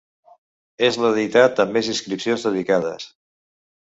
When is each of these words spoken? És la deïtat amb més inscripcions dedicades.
És 0.87 0.95
la 1.01 1.11
deïtat 1.17 1.61
amb 1.65 1.77
més 1.77 1.91
inscripcions 1.93 2.47
dedicades. 2.49 3.09